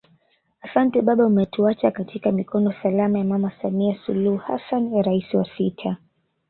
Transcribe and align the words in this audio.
Asante 0.61 1.01
baba 1.01 1.25
umetuacha 1.25 1.91
katika 1.91 2.31
mikono 2.31 2.73
salama 2.83 3.17
ya 3.19 3.25
Mama 3.25 3.51
Samia 3.61 3.99
Suluhu 4.05 4.37
Hassan 4.37 5.01
Rais 5.03 5.33
wa 5.33 5.47
sita 5.57 5.97